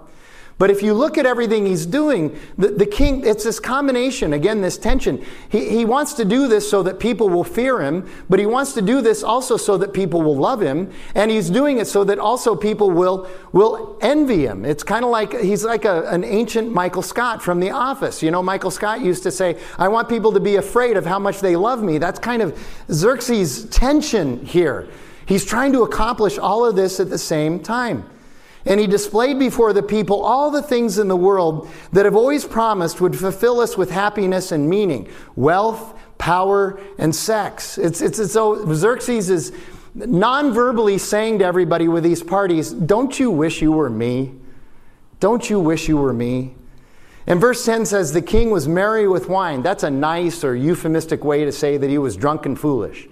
[0.58, 4.62] But if you look at everything he's doing, the, the, king, it's this combination, again,
[4.62, 5.24] this tension.
[5.50, 8.72] He, he wants to do this so that people will fear him, but he wants
[8.74, 12.06] to do this also so that people will love him, and he's doing it so
[12.06, 14.64] that also people will, will envy him.
[14.64, 18.24] It's kind of like he's like a, an ancient Michael Scott from The Office.
[18.24, 21.20] You know, Michael Scott used to say, I want people to be afraid of how
[21.20, 21.98] much they love me.
[21.98, 22.58] That's kind of
[22.90, 24.88] Xerxes' tension here.
[25.26, 28.10] He's trying to accomplish all of this at the same time.
[28.66, 32.46] And he displayed before the people all the things in the world that have always
[32.46, 37.78] promised would fulfill us with happiness and meaning wealth, power, and sex.
[37.78, 39.54] It's, it's as though Xerxes is
[39.94, 44.34] non verbally saying to everybody with these parties, Don't you wish you were me?
[45.20, 46.56] Don't you wish you were me?
[47.28, 49.62] And verse 10 says, The king was merry with wine.
[49.62, 53.08] That's a nice or euphemistic way to say that he was drunk and foolish.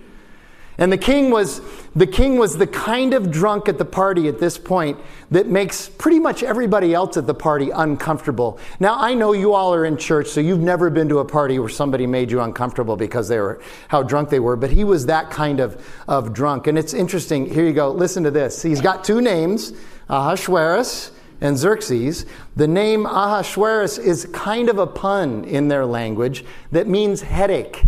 [0.78, 1.62] And the king was
[1.96, 4.98] the king was the kind of drunk at the party at this point
[5.30, 8.58] that makes pretty much everybody else at the party uncomfortable.
[8.80, 11.60] Now I know you all are in church, so you've never been to a party
[11.60, 15.06] where somebody made you uncomfortable because they were how drunk they were, but he was
[15.06, 16.66] that kind of, of drunk.
[16.66, 17.46] And it's interesting.
[17.46, 17.92] Here you go.
[17.92, 18.64] Listen to this.
[18.64, 19.74] He's got two names,
[20.10, 22.26] Ahasuerus and Xerxes.
[22.56, 27.84] The name Ahasuerus is kind of a pun in their language that means headache.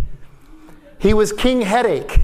[1.00, 2.22] He was King Headache.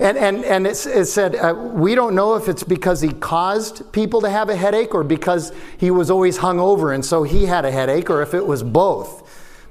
[0.00, 4.20] And, and, and it said, uh, we don't know if it's because he caused people
[4.20, 7.72] to have a headache or because he was always hungover and so he had a
[7.72, 9.24] headache or if it was both.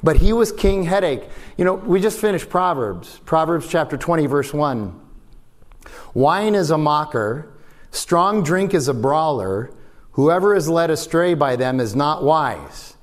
[0.03, 1.23] But he was king headache.
[1.55, 4.99] You know, we just finished Proverbs, Proverbs chapter 20, verse 1.
[6.13, 7.53] Wine is a mocker,
[7.91, 9.71] strong drink is a brawler.
[10.11, 12.95] Whoever is led astray by them is not wise.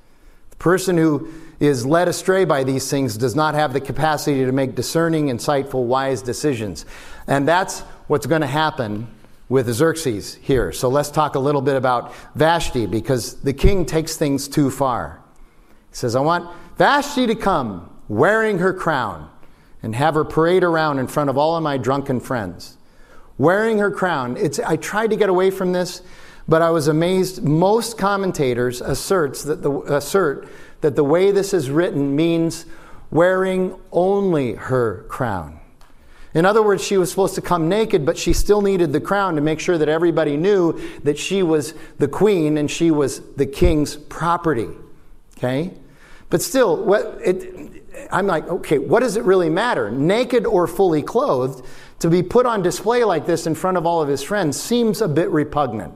[0.51, 4.51] The person who is led astray by these things does not have the capacity to
[4.51, 6.85] make discerning, insightful, wise decisions.
[7.27, 9.07] And that's what's going to happen
[9.47, 10.71] with Xerxes here.
[10.71, 15.21] So let's talk a little bit about Vashti because the king takes things too far.
[15.89, 19.29] He says, I want Vashti to come wearing her crown
[19.83, 22.77] and have her parade around in front of all of my drunken friends.
[23.37, 24.37] Wearing her crown.
[24.37, 26.01] It's, I tried to get away from this,
[26.47, 27.43] but I was amazed.
[27.43, 30.47] Most commentators asserts that the, assert
[30.85, 32.67] that the way this is written means
[33.09, 35.59] wearing only her crown.
[36.35, 39.33] In other words, she was supposed to come naked, but she still needed the crown
[39.33, 43.47] to make sure that everybody knew that she was the queen and she was the
[43.47, 44.67] king's property.
[45.39, 45.73] Okay?
[46.29, 49.89] But still, what it, I'm like, okay, what does it really matter?
[49.89, 51.65] Naked or fully clothed,
[51.97, 55.01] to be put on display like this in front of all of his friends seems
[55.01, 55.95] a bit repugnant,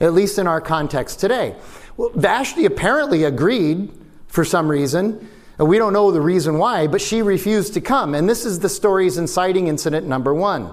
[0.00, 1.56] at least in our context today.
[1.96, 3.90] Well, Vashti apparently agreed
[4.30, 5.28] for some reason.
[5.58, 8.14] We don't know the reason why, but she refused to come.
[8.14, 10.72] And this is the story's inciting incident number one.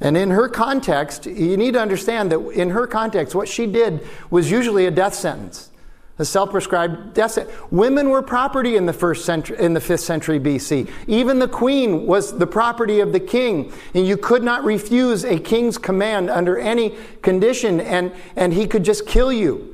[0.00, 4.06] And in her context, you need to understand that in her context, what she did
[4.30, 5.70] was usually a death sentence,
[6.18, 7.56] a self-prescribed death sentence.
[7.70, 10.88] Women were property in the first century, in the fifth century BC.
[11.08, 15.38] Even the queen was the property of the king, and you could not refuse a
[15.38, 19.71] king's command under any condition, and, and he could just kill you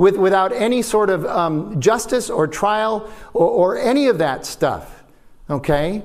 [0.00, 5.04] with, without any sort of um, justice or trial or, or any of that stuff.
[5.50, 6.02] Okay?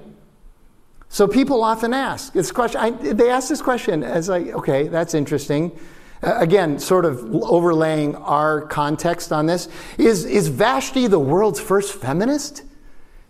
[1.08, 2.82] So people often ask this question.
[2.82, 5.72] I, they ask this question as like, okay, that's interesting.
[6.22, 9.70] Uh, again, sort of overlaying our context on this.
[9.98, 12.64] Is, is Vashti the world's first feminist?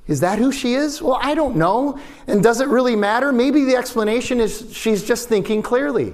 [0.08, 1.00] Is that who she is?
[1.00, 2.00] Well, I don't know.
[2.26, 3.32] And does it really matter?
[3.32, 6.14] Maybe the explanation is she's just thinking clearly.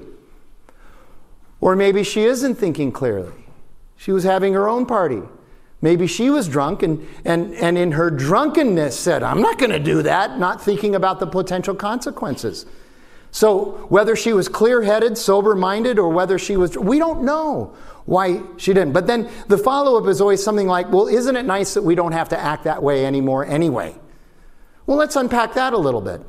[1.62, 3.41] Or maybe she isn't thinking clearly.
[4.02, 5.22] She was having her own party.
[5.80, 9.80] Maybe she was drunk and, and, and in her drunkenness said, I'm not going to
[9.80, 12.66] do that, not thinking about the potential consequences.
[13.30, 17.76] So, whether she was clear headed, sober minded, or whether she was, we don't know
[18.06, 18.94] why she didn't.
[18.94, 21.94] But then the follow up is always something like, well, isn't it nice that we
[21.94, 23.96] don't have to act that way anymore anyway?
[24.88, 26.22] Well, let's unpack that a little bit.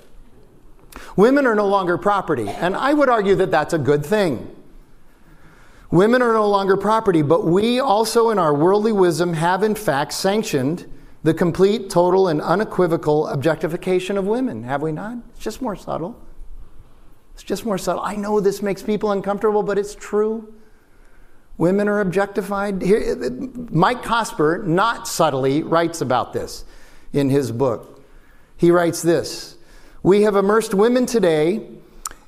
[1.17, 4.55] Women are no longer property, and I would argue that that's a good thing.
[5.93, 10.15] Women are no longer property, but we also, in our worldly wisdom, have in fact
[10.15, 10.91] sanctioned
[11.23, 15.19] the complete, total, and unequivocal objectification of women, have we not?
[15.29, 16.19] It's just more subtle.
[17.35, 18.03] It's just more subtle.
[18.03, 20.55] I know this makes people uncomfortable, but it's true.
[21.59, 22.83] Women are objectified.
[23.71, 26.65] Mike Cosper, not subtly, writes about this
[27.13, 28.03] in his book.
[28.57, 29.59] He writes this
[30.03, 31.69] We have immersed women today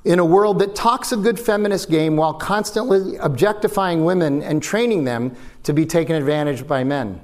[0.05, 5.03] in a world that talks a good feminist game while constantly objectifying women and training
[5.03, 7.19] them to be taken advantage of by men.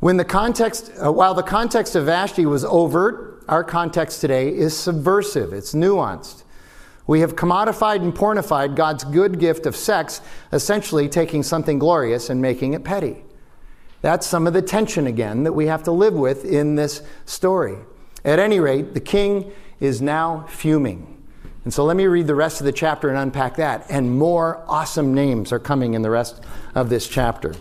[0.00, 4.74] When the context, uh, while the context of Vashti was overt, our context today is
[4.74, 6.42] subversive, it's nuanced.
[7.06, 12.40] We have commodified and pornified God's good gift of sex, essentially taking something glorious and
[12.40, 13.24] making it petty.
[14.00, 17.76] That's some of the tension again that we have to live with in this story.
[18.24, 21.16] At any rate, the king is now fuming.
[21.64, 23.86] And so let me read the rest of the chapter and unpack that.
[23.90, 26.42] And more awesome names are coming in the rest
[26.74, 27.54] of this chapter.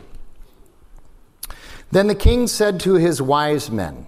[1.92, 4.06] Then the king said to his wise men,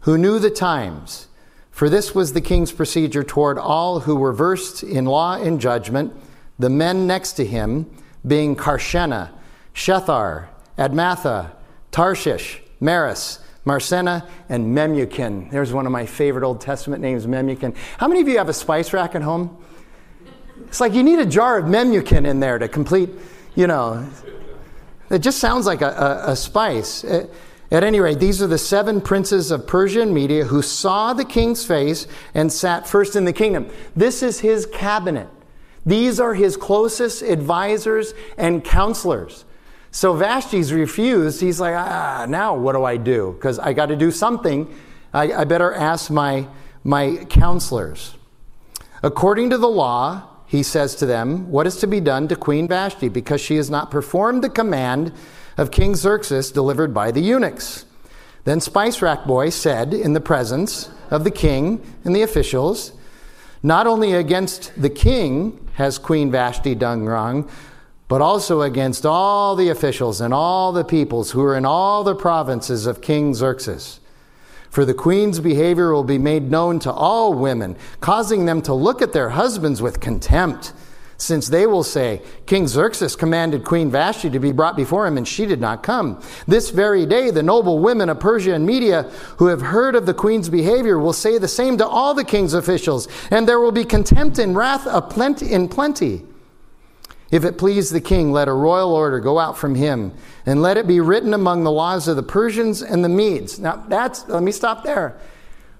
[0.00, 1.26] who knew the times,
[1.70, 6.14] for this was the king's procedure toward all who were versed in law and judgment,
[6.58, 7.90] the men next to him
[8.26, 9.30] being Carshena,
[9.74, 11.50] Shethar, Admatha,
[11.90, 15.50] Tarshish, Meres, Marsena, and Memucan.
[15.50, 17.76] There's one of my favorite Old Testament names, Memucan.
[17.98, 19.58] How many of you have a spice rack at home?
[20.68, 23.10] It's like you need a jar of Memucan in there to complete,
[23.56, 24.08] you know.
[25.10, 27.04] It just sounds like a, a, a spice.
[27.04, 31.24] At any rate, these are the seven princes of Persia and Media who saw the
[31.24, 33.68] king's face and sat first in the kingdom.
[33.96, 35.28] This is his cabinet.
[35.84, 39.44] These are his closest advisors and counselors.
[39.96, 41.40] So Vashti's refused.
[41.40, 43.32] He's like, ah, now what do I do?
[43.32, 44.68] Because I got to do something.
[45.14, 46.48] I, I better ask my,
[46.84, 48.14] my counselors.
[49.02, 52.68] According to the law, he says to them, What is to be done to Queen
[52.68, 55.14] Vashti because she has not performed the command
[55.56, 57.86] of King Xerxes delivered by the eunuchs?
[58.44, 62.92] Then Spice Rack Boy said, in the presence of the king and the officials,
[63.62, 67.48] Not only against the king has Queen Vashti done wrong,
[68.08, 72.14] but also against all the officials and all the peoples who are in all the
[72.14, 74.00] provinces of King Xerxes.
[74.70, 79.02] For the queen's behavior will be made known to all women, causing them to look
[79.02, 80.72] at their husbands with contempt.
[81.18, 85.26] since they will say, King Xerxes commanded Queen Vashti to be brought before him, and
[85.26, 86.20] she did not come.
[86.46, 89.04] This very day, the noble women of Persia and Media
[89.38, 92.54] who have heard of the queen's behavior will say the same to all the king's
[92.54, 94.86] officials, and there will be contempt and wrath
[95.42, 96.22] in plenty.
[97.30, 100.12] If it please the king, let a royal order go out from him,
[100.44, 103.58] and let it be written among the laws of the Persians and the Medes.
[103.58, 105.18] Now, that's, let me stop there.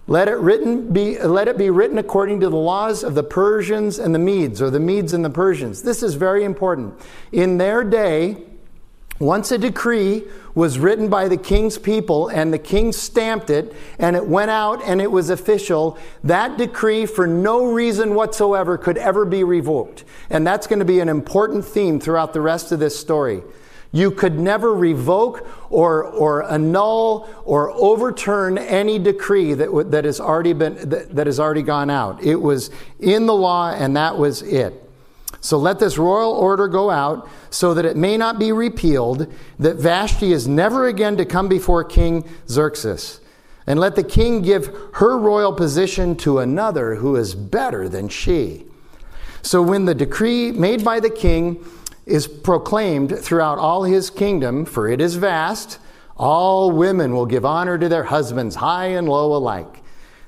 [0.09, 3.99] Let it, written be, let it be written according to the laws of the Persians
[3.99, 5.83] and the Medes, or the Medes and the Persians.
[5.83, 6.95] This is very important.
[7.33, 8.45] In their day,
[9.19, 14.17] once a decree was written by the king's people and the king stamped it and
[14.17, 19.25] it went out and it was official, that decree, for no reason whatsoever, could ever
[19.25, 20.05] be revoked.
[20.31, 23.43] And that's going to be an important theme throughout the rest of this story.
[23.93, 30.53] You could never revoke or, or annul or overturn any decree that, that, has already
[30.53, 32.23] been, that, that has already gone out.
[32.23, 34.86] It was in the law, and that was it.
[35.47, 39.77] So let this royal order go out so that it may not be repealed, that
[39.77, 43.21] Vashti is never again to come before King Xerxes.
[43.65, 48.65] And let the king give her royal position to another who is better than she.
[49.43, 51.65] So when the decree made by the king
[52.07, 55.79] is proclaimed throughout all his kingdom, for it is vast,
[56.17, 59.81] all women will give honor to their husbands, high and low alike.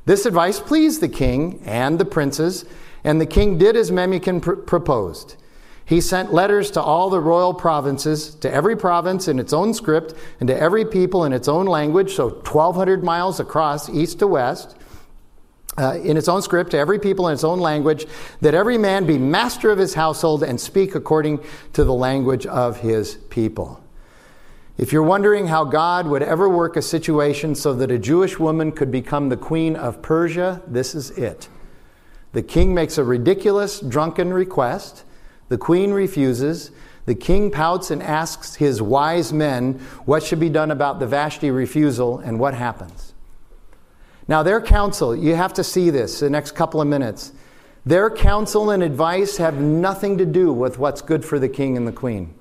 [0.05, 2.65] This advice pleased the king and the princes,
[3.05, 5.37] and the king did as Memucan pr- proposed.
[5.85, 10.13] He sent letters to all the royal provinces, to every province in its own script,
[10.39, 14.77] and to every people in its own language, so 1,200 miles across, east to west
[15.79, 18.07] uh, in its own script to every people in its own language,
[18.41, 21.41] that every man be master of his household and speak according
[21.73, 23.83] to the language of his people.
[24.77, 28.73] If you're wondering how God would ever work a situation so that a Jewish woman
[28.73, 31.49] could become the queen of Persia, this is it.
[32.39, 35.03] The king makes a ridiculous, drunken request.
[35.49, 36.71] The queen refuses.
[37.05, 41.51] The king pouts and asks his wise men what should be done about the Vashti
[41.51, 43.13] refusal, and what happens?
[44.29, 47.33] Now, their counsel, you have to see this the next couple of minutes.
[47.85, 51.89] Their counsel and advice have nothing to do with what's good for the king and
[51.89, 52.35] the queen.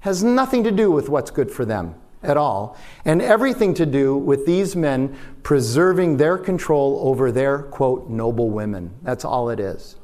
[0.00, 4.16] Has nothing to do with what's good for them at all, and everything to do
[4.16, 8.90] with these men preserving their control over their, quote, noble women.
[9.02, 9.96] That's all it is.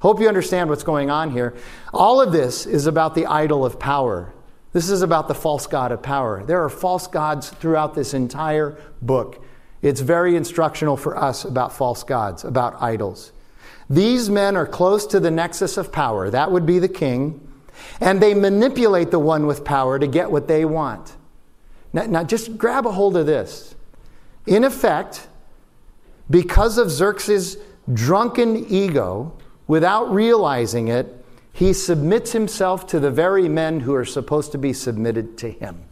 [0.00, 1.54] Hope you understand what's going on here.
[1.92, 4.32] All of this is about the idol of power.
[4.72, 6.42] This is about the false god of power.
[6.44, 9.44] There are false gods throughout this entire book.
[9.82, 13.32] It's very instructional for us about false gods, about idols.
[13.90, 16.30] These men are close to the nexus of power.
[16.30, 17.46] That would be the king.
[18.00, 21.16] And they manipulate the one with power to get what they want.
[21.92, 23.74] Now, now just grab a hold of this.
[24.46, 25.28] In effect,
[26.30, 27.58] because of Xerxes'
[27.92, 29.36] drunken ego,
[29.66, 34.72] without realizing it, he submits himself to the very men who are supposed to be
[34.72, 35.84] submitted to him.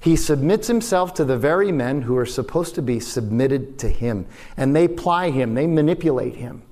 [0.00, 4.26] He submits himself to the very men who are supposed to be submitted to him.
[4.56, 6.62] And they ply him, they manipulate him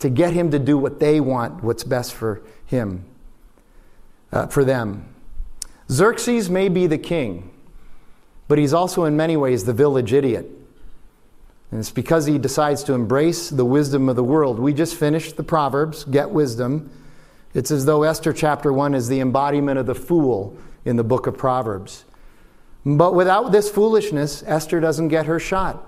[0.00, 3.04] to get him to do what they want, what's best for him,
[4.32, 5.09] uh, for them.
[5.90, 7.50] Xerxes may be the king,
[8.46, 10.46] but he's also in many ways the village idiot.
[11.70, 14.58] And it's because he decides to embrace the wisdom of the world.
[14.58, 16.90] We just finished the Proverbs, get wisdom.
[17.54, 21.26] It's as though Esther chapter 1 is the embodiment of the fool in the book
[21.26, 22.04] of Proverbs.
[22.84, 25.86] But without this foolishness, Esther doesn't get her shot.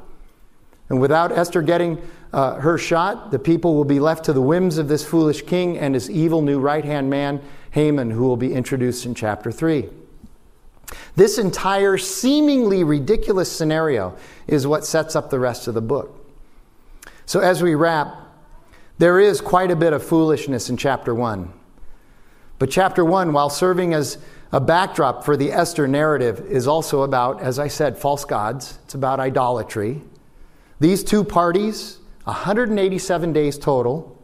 [0.88, 4.78] And without Esther getting uh, her shot, the people will be left to the whims
[4.78, 7.40] of this foolish king and his evil new right hand man,
[7.72, 9.88] Haman, who will be introduced in chapter 3.
[11.16, 14.16] This entire seemingly ridiculous scenario
[14.46, 16.18] is what sets up the rest of the book.
[17.26, 18.14] So, as we wrap,
[18.98, 21.52] there is quite a bit of foolishness in chapter 1.
[22.58, 24.18] But chapter 1, while serving as
[24.52, 28.78] a backdrop for the Esther narrative is also about, as I said, false gods.
[28.84, 30.02] It's about idolatry.
[30.78, 34.21] These two parties, 187 days total.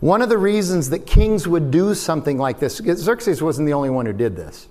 [0.00, 3.90] One of the reasons that kings would do something like this, Xerxes wasn't the only
[3.90, 4.66] one who did this.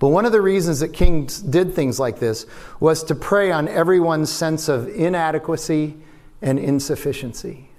[0.00, 2.46] But one of the reasons that kings did things like this
[2.80, 5.96] was to prey on everyone's sense of inadequacy
[6.40, 7.70] and insufficiency.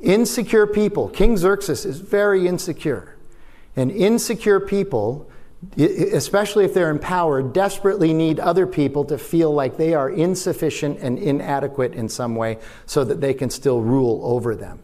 [0.00, 3.16] Insecure people, King Xerxes is very insecure.
[3.76, 5.30] And insecure people,
[5.78, 11.18] especially if they're empowered, desperately need other people to feel like they are insufficient and
[11.18, 14.80] inadequate in some way so that they can still rule over them.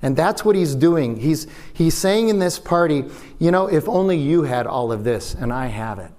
[0.00, 1.16] And that's what he's doing.
[1.16, 3.04] He's, he's saying in this party,
[3.38, 6.12] you know, if only you had all of this and I have it.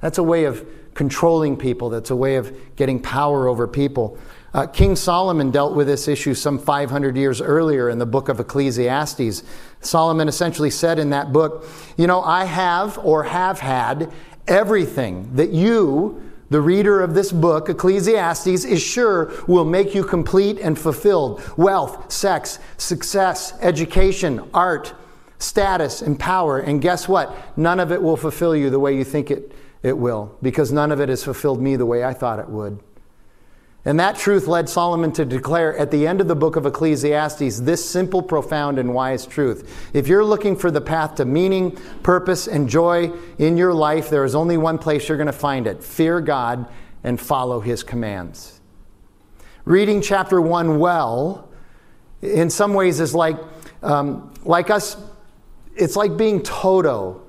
[0.00, 4.18] That's a way of controlling people, that's a way of getting power over people.
[4.54, 8.40] Uh, King Solomon dealt with this issue some 500 years earlier in the book of
[8.40, 9.42] Ecclesiastes.
[9.82, 11.66] Solomon essentially said in that book,
[11.98, 14.10] You know, I have or have had
[14.48, 20.58] everything that you, the reader of this book, Ecclesiastes, is sure will make you complete
[20.58, 21.42] and fulfilled.
[21.56, 24.94] Wealth, sex, success, education, art,
[25.38, 26.58] status, and power.
[26.58, 27.34] And guess what?
[27.58, 30.92] None of it will fulfill you the way you think it, it will, because none
[30.92, 32.80] of it has fulfilled me the way I thought it would.
[33.86, 37.60] And that truth led Solomon to declare at the end of the book of Ecclesiastes
[37.60, 39.90] this simple, profound, and wise truth.
[39.94, 41.70] If you're looking for the path to meaning,
[42.02, 45.68] purpose, and joy in your life, there is only one place you're going to find
[45.68, 46.68] it fear God
[47.04, 48.60] and follow his commands.
[49.64, 51.48] Reading chapter 1 well,
[52.22, 53.36] in some ways, is like,
[53.84, 54.96] um, like us,
[55.76, 57.22] it's like being Toto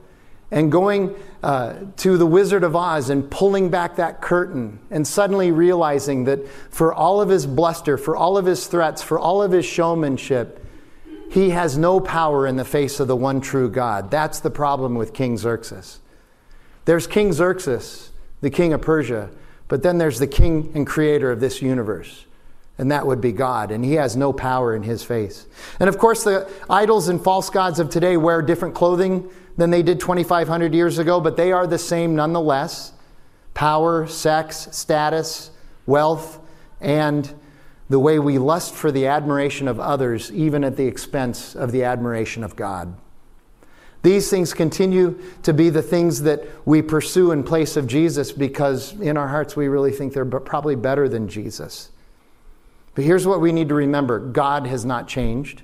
[0.49, 5.51] and going uh, to the Wizard of Oz and pulling back that curtain and suddenly
[5.51, 9.51] realizing that for all of his bluster, for all of his threats, for all of
[9.51, 10.63] his showmanship,
[11.29, 14.09] he has no power in the face of the one true God.
[14.09, 15.99] That's the problem with King Xerxes.
[16.85, 18.11] There's King Xerxes,
[18.41, 19.29] the king of Persia,
[19.67, 22.25] but then there's the king and creator of this universe.
[22.79, 25.47] And that would be God, and he has no power in his face.
[25.79, 29.83] And of course, the idols and false gods of today wear different clothing than they
[29.83, 32.93] did 2,500 years ago, but they are the same nonetheless
[33.53, 35.49] power, sex, status,
[35.87, 36.39] wealth,
[36.79, 37.33] and
[37.89, 41.83] the way we lust for the admiration of others, even at the expense of the
[41.83, 42.95] admiration of God.
[44.03, 48.93] These things continue to be the things that we pursue in place of Jesus because
[49.01, 51.89] in our hearts we really think they're probably better than Jesus.
[52.93, 55.63] But here's what we need to remember God has not changed.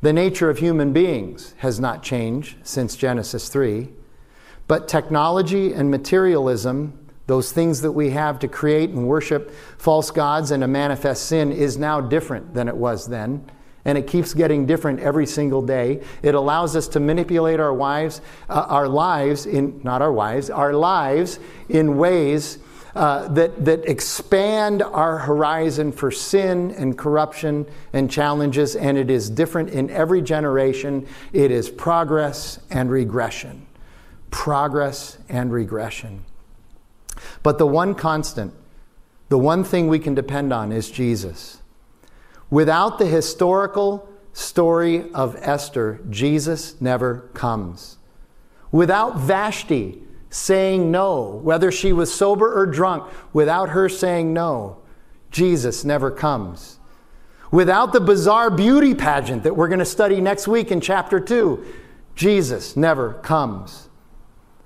[0.00, 3.88] The nature of human beings has not changed since Genesis 3,
[4.68, 6.96] but technology and materialism,
[7.26, 11.50] those things that we have to create and worship false gods and to manifest sin,
[11.50, 13.50] is now different than it was then.
[13.84, 16.04] And it keeps getting different every single day.
[16.22, 20.74] It allows us to manipulate our wives, uh, our lives in not our wives, our
[20.74, 22.58] lives in ways
[22.94, 29.28] uh, that, that expand our horizon for sin and corruption and challenges, and it is
[29.30, 31.06] different in every generation.
[31.32, 33.66] It is progress and regression.
[34.30, 36.24] Progress and regression.
[37.42, 38.54] But the one constant,
[39.28, 41.60] the one thing we can depend on is Jesus.
[42.50, 47.98] Without the historical story of Esther, Jesus never comes.
[48.70, 54.78] Without Vashti, saying no, whether she was sober or drunk, without her saying no,
[55.30, 56.78] Jesus never comes.
[57.50, 61.64] Without the bizarre beauty pageant that we're going to study next week in chapter 2,
[62.14, 63.88] Jesus never comes.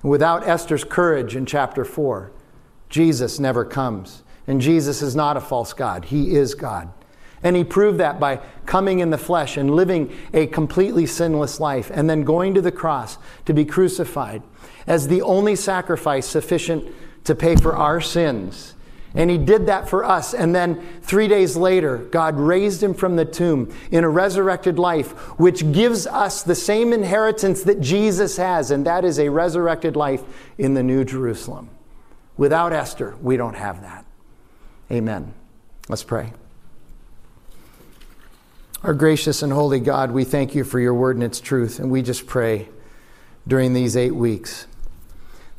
[0.01, 2.31] Without Esther's courage in chapter 4,
[2.89, 4.23] Jesus never comes.
[4.47, 6.91] And Jesus is not a false God, He is God.
[7.43, 11.91] And He proved that by coming in the flesh and living a completely sinless life
[11.93, 14.41] and then going to the cross to be crucified
[14.87, 16.87] as the only sacrifice sufficient
[17.25, 18.73] to pay for our sins.
[19.15, 20.33] And he did that for us.
[20.33, 25.11] And then three days later, God raised him from the tomb in a resurrected life,
[25.39, 30.23] which gives us the same inheritance that Jesus has, and that is a resurrected life
[30.57, 31.69] in the New Jerusalem.
[32.37, 34.05] Without Esther, we don't have that.
[34.91, 35.33] Amen.
[35.87, 36.33] Let's pray.
[38.83, 41.89] Our gracious and holy God, we thank you for your word and its truth, and
[41.89, 42.67] we just pray
[43.47, 44.67] during these eight weeks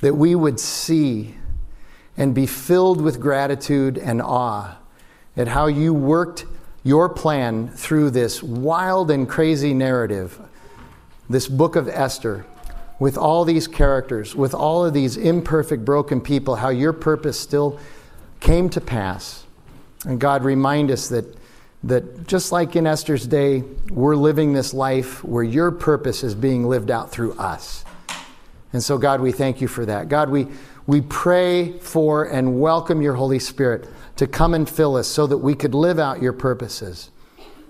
[0.01, 1.35] that we would see
[2.19, 4.77] and be filled with gratitude and awe
[5.39, 6.45] at how you worked
[6.83, 10.39] your plan through this wild and crazy narrative,
[11.31, 12.45] this book of Esther,
[12.99, 17.81] with all these characters, with all of these imperfect, broken people, how your purpose still
[18.41, 19.45] came to pass.
[20.05, 21.39] And God, remind us that,
[21.85, 26.65] that just like in Esther's day, we're living this life where your purpose is being
[26.65, 27.85] lived out through us.
[28.73, 30.09] And so, God, we thank you for that.
[30.09, 30.49] God, we,
[30.87, 35.39] we pray for and welcome your Holy Spirit to come and fill us so that
[35.39, 37.11] we could live out your purposes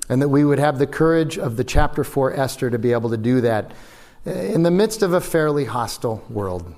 [0.09, 3.11] and that we would have the courage of the chapter 4 Esther to be able
[3.11, 3.73] to do that
[4.25, 6.73] in the midst of a fairly hostile world.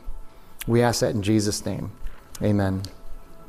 [0.67, 1.93] We ask that in Jesus' name.
[2.43, 2.83] Amen.